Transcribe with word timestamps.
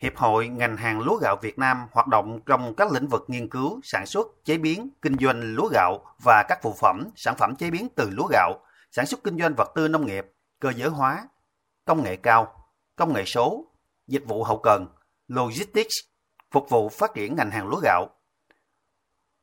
Hiệp 0.00 0.16
hội 0.16 0.48
ngành 0.48 0.76
hàng 0.76 1.00
lúa 1.00 1.16
gạo 1.16 1.36
Việt 1.42 1.58
Nam 1.58 1.86
hoạt 1.92 2.06
động 2.06 2.40
trong 2.46 2.74
các 2.74 2.92
lĩnh 2.92 3.08
vực 3.08 3.24
nghiên 3.28 3.48
cứu, 3.48 3.80
sản 3.82 4.06
xuất, 4.06 4.26
chế 4.44 4.58
biến, 4.58 4.90
kinh 5.02 5.16
doanh 5.20 5.40
lúa 5.40 5.68
gạo 5.72 6.04
và 6.24 6.44
các 6.48 6.58
phụ 6.62 6.74
phẩm, 6.80 7.10
sản 7.16 7.34
phẩm 7.38 7.56
chế 7.56 7.70
biến 7.70 7.88
từ 7.96 8.10
lúa 8.10 8.26
gạo, 8.30 8.60
sản 8.90 9.06
xuất 9.06 9.20
kinh 9.24 9.38
doanh 9.38 9.54
vật 9.54 9.72
tư 9.74 9.88
nông 9.88 10.06
nghiệp, 10.06 10.26
cơ 10.60 10.72
giới 10.76 10.88
hóa, 10.88 11.28
công 11.84 12.02
nghệ 12.02 12.16
cao, 12.16 12.70
công 12.96 13.12
nghệ 13.12 13.24
số, 13.24 13.64
dịch 14.06 14.22
vụ 14.26 14.44
hậu 14.44 14.60
cần, 14.62 14.86
logistics, 15.28 15.94
phục 16.50 16.70
vụ 16.70 16.88
phát 16.88 17.14
triển 17.14 17.36
ngành 17.36 17.50
hàng 17.50 17.68
lúa 17.68 17.80
gạo. 17.82 18.08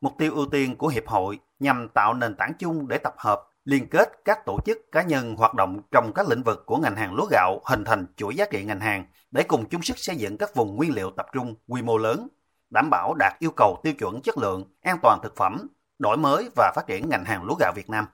Mục 0.00 0.12
tiêu 0.18 0.34
ưu 0.34 0.46
tiên 0.46 0.76
của 0.76 0.88
Hiệp 0.88 1.06
hội 1.06 1.38
nhằm 1.58 1.88
tạo 1.88 2.14
nền 2.14 2.36
tảng 2.36 2.52
chung 2.58 2.88
để 2.88 2.98
tập 2.98 3.14
hợp, 3.18 3.48
liên 3.64 3.88
kết 3.88 4.08
các 4.24 4.46
tổ 4.46 4.58
chức 4.64 4.78
cá 4.92 5.02
nhân 5.02 5.36
hoạt 5.36 5.54
động 5.54 5.80
trong 5.90 6.12
các 6.12 6.28
lĩnh 6.28 6.42
vực 6.42 6.62
của 6.66 6.76
ngành 6.76 6.96
hàng 6.96 7.14
lúa 7.14 7.26
gạo 7.30 7.60
hình 7.64 7.84
thành 7.84 8.06
chuỗi 8.16 8.36
giá 8.36 8.44
trị 8.50 8.64
ngành 8.64 8.80
hàng 8.80 9.04
để 9.30 9.42
cùng 9.42 9.68
chung 9.68 9.82
sức 9.82 9.94
xây 9.96 10.16
dựng 10.16 10.38
các 10.38 10.54
vùng 10.54 10.76
nguyên 10.76 10.94
liệu 10.94 11.10
tập 11.10 11.26
trung 11.32 11.54
quy 11.68 11.82
mô 11.82 11.98
lớn, 11.98 12.28
đảm 12.70 12.90
bảo 12.90 13.14
đạt 13.14 13.32
yêu 13.38 13.50
cầu 13.56 13.80
tiêu 13.82 13.92
chuẩn 13.98 14.22
chất 14.22 14.38
lượng, 14.38 14.64
an 14.82 14.98
toàn 15.02 15.18
thực 15.22 15.36
phẩm, 15.36 15.66
đổi 15.98 16.16
mới 16.16 16.48
và 16.56 16.72
phát 16.76 16.86
triển 16.86 17.08
ngành 17.08 17.24
hàng 17.24 17.44
lúa 17.44 17.54
gạo 17.60 17.72
Việt 17.76 17.90
Nam. 17.90 18.06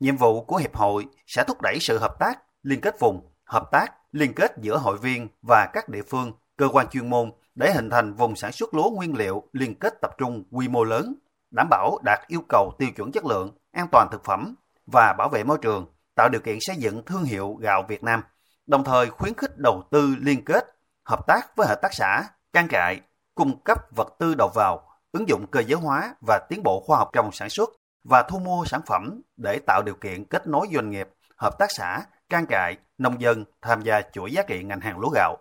Nhiệm 0.00 0.16
vụ 0.16 0.44
của 0.44 0.56
Hiệp 0.56 0.76
hội 0.76 1.06
sẽ 1.26 1.44
thúc 1.44 1.62
đẩy 1.62 1.78
sự 1.80 1.98
hợp 1.98 2.18
tác, 2.18 2.38
liên 2.62 2.80
kết 2.80 3.00
vùng, 3.00 3.30
hợp 3.44 3.68
tác, 3.72 3.86
liên 4.12 4.32
kết 4.34 4.52
giữa 4.60 4.78
hội 4.78 4.98
viên 4.98 5.28
và 5.42 5.66
các 5.72 5.88
địa 5.88 6.02
phương, 6.02 6.32
cơ 6.56 6.68
quan 6.72 6.88
chuyên 6.88 7.10
môn 7.10 7.32
để 7.54 7.72
hình 7.74 7.90
thành 7.90 8.14
vùng 8.14 8.36
sản 8.36 8.52
xuất 8.52 8.74
lúa 8.74 8.90
nguyên 8.90 9.16
liệu 9.16 9.42
liên 9.52 9.74
kết 9.78 9.94
tập 10.02 10.10
trung 10.18 10.44
quy 10.50 10.68
mô 10.68 10.84
lớn, 10.84 11.14
đảm 11.50 11.68
bảo 11.70 11.98
đạt 12.04 12.20
yêu 12.28 12.40
cầu 12.48 12.72
tiêu 12.78 12.88
chuẩn 12.96 13.12
chất 13.12 13.24
lượng, 13.24 13.50
an 13.72 13.86
toàn 13.92 14.08
thực 14.12 14.24
phẩm 14.24 14.54
và 14.92 15.12
bảo 15.18 15.28
vệ 15.28 15.44
môi 15.44 15.58
trường, 15.62 15.86
tạo 16.14 16.28
điều 16.28 16.40
kiện 16.40 16.58
xây 16.60 16.76
dựng 16.76 17.04
thương 17.04 17.24
hiệu 17.24 17.54
gạo 17.60 17.84
Việt 17.88 18.04
Nam, 18.04 18.22
đồng 18.66 18.84
thời 18.84 19.10
khuyến 19.10 19.34
khích 19.34 19.58
đầu 19.58 19.82
tư 19.90 20.16
liên 20.20 20.44
kết, 20.44 20.64
hợp 21.04 21.26
tác 21.26 21.56
với 21.56 21.66
hợp 21.66 21.78
tác 21.82 21.94
xã, 21.94 22.24
trang 22.52 22.68
trại, 22.68 23.00
cung 23.34 23.62
cấp 23.64 23.78
vật 23.96 24.14
tư 24.18 24.34
đầu 24.34 24.50
vào, 24.54 24.88
ứng 25.12 25.28
dụng 25.28 25.46
cơ 25.46 25.60
giới 25.60 25.80
hóa 25.80 26.14
và 26.26 26.40
tiến 26.48 26.62
bộ 26.62 26.84
khoa 26.86 26.98
học 26.98 27.10
trong 27.12 27.32
sản 27.32 27.50
xuất 27.50 27.70
và 28.04 28.22
thu 28.22 28.38
mua 28.38 28.64
sản 28.64 28.80
phẩm 28.86 29.20
để 29.36 29.60
tạo 29.66 29.82
điều 29.82 29.94
kiện 29.94 30.24
kết 30.24 30.46
nối 30.46 30.66
doanh 30.74 30.90
nghiệp, 30.90 31.08
hợp 31.36 31.58
tác 31.58 31.70
xã, 31.70 32.02
trang 32.28 32.46
trại, 32.46 32.76
nông 32.98 33.20
dân 33.20 33.44
tham 33.62 33.82
gia 33.82 34.00
chuỗi 34.12 34.32
giá 34.32 34.42
trị 34.42 34.62
ngành 34.62 34.80
hàng 34.80 34.98
lúa 34.98 35.10
gạo. 35.14 35.36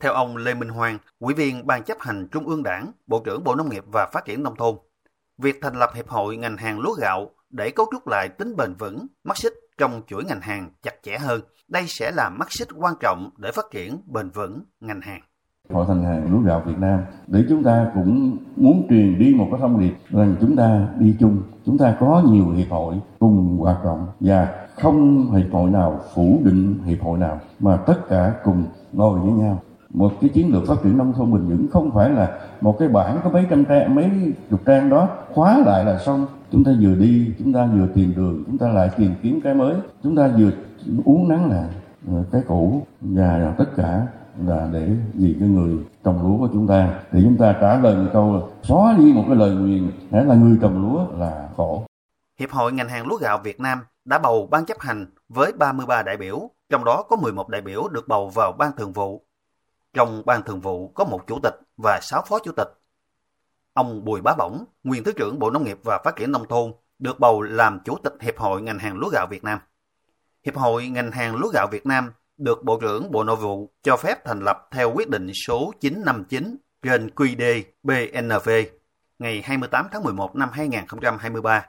Theo 0.00 0.12
ông 0.12 0.36
Lê 0.36 0.54
Minh 0.54 0.68
Hoàng, 0.68 0.98
Ủy 1.18 1.34
viên 1.34 1.66
Ban 1.66 1.82
chấp 1.82 2.00
hành 2.00 2.28
Trung 2.32 2.46
ương 2.46 2.62
Đảng, 2.62 2.92
Bộ 3.06 3.22
trưởng 3.24 3.44
Bộ 3.44 3.54
Nông 3.54 3.68
nghiệp 3.68 3.84
và 3.92 4.06
Phát 4.12 4.24
triển 4.24 4.42
Nông 4.42 4.56
thôn, 4.56 4.76
việc 5.38 5.58
thành 5.62 5.74
lập 5.74 5.90
Hiệp 5.94 6.08
hội 6.08 6.36
ngành 6.36 6.56
hàng 6.56 6.80
lúa 6.80 6.92
gạo 6.92 7.30
để 7.50 7.70
cấu 7.70 7.86
trúc 7.92 8.08
lại 8.08 8.28
tính 8.28 8.56
bền 8.56 8.74
vững, 8.78 9.06
mắt 9.24 9.36
xích 9.36 9.52
trong 9.78 10.02
chuỗi 10.06 10.24
ngành 10.24 10.40
hàng 10.40 10.70
chặt 10.82 10.94
chẽ 11.02 11.18
hơn. 11.18 11.40
Đây 11.68 11.84
sẽ 11.86 12.10
là 12.10 12.28
mắt 12.28 12.52
xích 12.52 12.68
quan 12.76 12.94
trọng 13.00 13.30
để 13.36 13.50
phát 13.52 13.64
triển 13.72 13.98
bền 14.06 14.30
vững 14.30 14.62
ngành 14.80 15.00
hàng. 15.00 15.20
Hội 15.70 15.84
thành 15.88 16.04
hàng 16.04 16.32
lúa 16.32 16.40
gạo 16.40 16.62
Việt 16.66 16.78
Nam 16.78 17.00
để 17.26 17.44
chúng 17.48 17.64
ta 17.64 17.90
cũng 17.94 18.36
muốn 18.56 18.86
truyền 18.90 19.18
đi 19.18 19.34
một 19.34 19.48
cái 19.50 19.60
thông 19.60 19.80
điệp 19.80 19.94
rằng 20.10 20.36
chúng 20.40 20.56
ta 20.56 20.88
đi 20.98 21.16
chung, 21.20 21.42
chúng 21.66 21.78
ta 21.78 21.96
có 22.00 22.22
nhiều 22.26 22.50
hiệp 22.50 22.70
hội 22.70 22.94
cùng 23.18 23.58
hoạt 23.58 23.84
động 23.84 24.06
và 24.20 24.66
không 24.76 25.30
hiệp 25.34 25.52
hội 25.52 25.70
nào 25.70 26.00
phủ 26.14 26.40
định 26.44 26.78
hiệp 26.84 27.02
hội 27.02 27.18
nào 27.18 27.40
mà 27.60 27.76
tất 27.76 28.08
cả 28.08 28.34
cùng 28.44 28.64
ngồi 28.92 29.20
với 29.20 29.32
nhau 29.32 29.62
một 29.90 30.12
cái 30.20 30.30
chiến 30.30 30.52
lược 30.52 30.66
phát 30.66 30.74
triển 30.84 30.98
nông 30.98 31.12
thôn 31.12 31.32
bền 31.32 31.48
vững 31.48 31.66
không 31.72 31.90
phải 31.94 32.10
là 32.10 32.38
một 32.60 32.76
cái 32.78 32.88
bản 32.88 33.18
có 33.24 33.30
mấy 33.30 33.46
trăm 33.50 33.64
trang 33.64 33.94
mấy 33.94 34.10
chục 34.50 34.60
trang 34.66 34.90
đó 34.90 35.08
khóa 35.34 35.58
lại 35.66 35.84
là 35.84 35.98
xong 35.98 36.26
chúng 36.52 36.64
ta 36.64 36.72
vừa 36.80 36.94
đi 36.94 37.32
chúng 37.38 37.52
ta 37.52 37.66
vừa 37.66 37.86
tìm 37.94 38.14
đường 38.16 38.44
chúng 38.46 38.58
ta 38.58 38.68
lại 38.68 38.90
tìm 38.96 39.14
kiếm 39.22 39.40
cái 39.44 39.54
mới 39.54 39.74
chúng 40.02 40.16
ta 40.16 40.30
vừa 40.38 40.50
uống 41.04 41.28
nắng 41.28 41.50
là 41.50 41.68
ờ, 42.08 42.24
cái 42.32 42.42
cũ 42.48 42.86
và 43.00 43.54
tất 43.58 43.70
cả 43.76 44.06
là 44.46 44.68
để 44.72 44.90
vì 45.14 45.36
cái 45.40 45.48
người 45.48 45.76
trồng 46.04 46.22
lúa 46.22 46.38
của 46.38 46.48
chúng 46.52 46.66
ta 46.66 47.00
thì 47.12 47.20
chúng 47.24 47.36
ta 47.36 47.56
trả 47.60 47.78
lời 47.78 47.96
một 47.96 48.10
câu 48.12 48.34
là 48.34 48.40
xóa 48.62 48.96
đi 48.98 49.12
một 49.12 49.24
cái 49.26 49.36
lời 49.36 49.50
nguyền 49.50 49.90
hãy 50.12 50.24
là 50.24 50.34
người 50.34 50.58
trồng 50.62 50.82
lúa 50.82 51.18
là 51.18 51.48
khổ 51.56 51.86
Hiệp 52.38 52.50
hội 52.50 52.72
ngành 52.72 52.88
hàng 52.88 53.06
lúa 53.06 53.16
gạo 53.16 53.40
Việt 53.44 53.60
Nam 53.60 53.78
đã 54.04 54.18
bầu 54.18 54.48
ban 54.50 54.66
chấp 54.66 54.80
hành 54.80 55.06
với 55.28 55.52
33 55.52 56.02
đại 56.02 56.16
biểu, 56.16 56.50
trong 56.68 56.84
đó 56.84 57.04
có 57.08 57.16
11 57.16 57.48
đại 57.48 57.60
biểu 57.60 57.88
được 57.88 58.08
bầu 58.08 58.30
vào 58.34 58.52
ban 58.52 58.72
thường 58.76 58.92
vụ. 58.92 59.26
Trong 59.94 60.22
ban 60.26 60.42
thường 60.42 60.60
vụ 60.60 60.88
có 60.94 61.04
một 61.04 61.20
chủ 61.26 61.38
tịch 61.42 61.54
và 61.82 61.98
6 62.02 62.22
phó 62.28 62.38
chủ 62.44 62.52
tịch. 62.56 62.68
Ông 63.76 64.04
Bùi 64.04 64.20
Bá 64.20 64.34
Bổng, 64.38 64.64
nguyên 64.84 65.04
Thứ 65.04 65.12
trưởng 65.12 65.38
Bộ 65.38 65.50
Nông 65.50 65.64
nghiệp 65.64 65.78
và 65.82 65.98
Phát 66.04 66.16
triển 66.16 66.32
Nông 66.32 66.48
thôn, 66.48 66.72
được 66.98 67.20
bầu 67.20 67.42
làm 67.42 67.80
chủ 67.84 67.96
tịch 68.04 68.12
Hiệp 68.20 68.38
hội 68.38 68.62
ngành 68.62 68.78
hàng 68.78 68.96
lúa 68.96 69.08
gạo 69.08 69.26
Việt 69.30 69.44
Nam. 69.44 69.58
Hiệp 70.44 70.56
hội 70.56 70.88
ngành 70.88 71.12
hàng 71.12 71.36
lúa 71.36 71.48
gạo 71.48 71.66
Việt 71.70 71.86
Nam 71.86 72.12
được 72.36 72.64
Bộ 72.64 72.78
trưởng 72.80 73.10
Bộ 73.10 73.24
Nội 73.24 73.36
vụ 73.36 73.70
cho 73.82 73.96
phép 73.96 74.24
thành 74.24 74.40
lập 74.40 74.68
theo 74.70 74.92
quyết 74.94 75.08
định 75.08 75.30
số 75.46 75.72
959 75.80 76.56
trên 76.82 77.10
QD 77.16 77.62
BNV 77.82 78.50
ngày 79.18 79.42
28 79.44 79.86
tháng 79.92 80.04
11 80.04 80.36
năm 80.36 80.48
2023. 80.52 81.66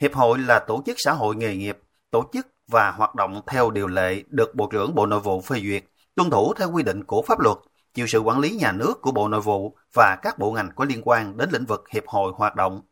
Hiệp 0.00 0.14
hội 0.14 0.38
là 0.38 0.58
tổ 0.58 0.82
chức 0.86 0.96
xã 0.98 1.12
hội 1.12 1.36
nghề 1.36 1.56
nghiệp, 1.56 1.78
tổ 2.10 2.30
chức 2.32 2.46
và 2.68 2.90
hoạt 2.90 3.14
động 3.14 3.42
theo 3.46 3.70
điều 3.70 3.86
lệ 3.86 4.22
được 4.28 4.54
Bộ 4.54 4.68
trưởng 4.72 4.94
Bộ 4.94 5.06
Nội 5.06 5.20
vụ 5.20 5.40
phê 5.40 5.60
duyệt, 5.60 5.84
tuân 6.14 6.30
thủ 6.30 6.54
theo 6.54 6.70
quy 6.72 6.82
định 6.82 7.04
của 7.04 7.22
pháp 7.22 7.40
luật, 7.40 7.56
chịu 7.96 8.06
sự 8.06 8.18
quản 8.18 8.38
lý 8.38 8.50
nhà 8.50 8.72
nước 8.72 9.02
của 9.02 9.12
Bộ 9.12 9.28
Nội 9.28 9.40
vụ 9.40 9.76
và 9.94 10.16
các 10.22 10.38
bộ 10.38 10.52
ngành 10.52 10.70
có 10.76 10.84
liên 10.84 11.02
quan 11.04 11.36
đến 11.36 11.50
lĩnh 11.52 11.64
vực 11.64 11.84
hiệp 11.90 12.06
hội 12.06 12.32
hoạt 12.36 12.56
động. 12.56 12.82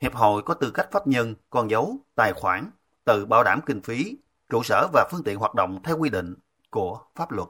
Hiệp 0.00 0.14
hội 0.14 0.42
có 0.42 0.54
tư 0.54 0.70
cách 0.70 0.88
pháp 0.92 1.06
nhân, 1.06 1.34
con 1.50 1.70
dấu, 1.70 1.96
tài 2.14 2.32
khoản, 2.32 2.70
tự 3.04 3.26
bảo 3.26 3.44
đảm 3.44 3.60
kinh 3.66 3.82
phí, 3.82 4.18
trụ 4.48 4.62
sở 4.62 4.88
và 4.92 5.08
phương 5.10 5.22
tiện 5.24 5.38
hoạt 5.38 5.54
động 5.54 5.82
theo 5.84 5.98
quy 5.98 6.10
định 6.10 6.34
của 6.70 7.00
pháp 7.14 7.32
luật. 7.32 7.48